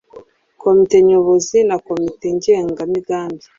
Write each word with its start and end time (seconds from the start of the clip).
Komite 0.61 0.97
nyobozi 1.07 1.57
na 1.69 1.77
komite 1.85 2.25
ngena 2.35 2.81
migambi 2.91 3.43